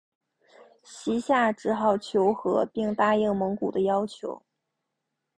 [0.81, 4.41] 西夏只好求和并答应蒙古的要求。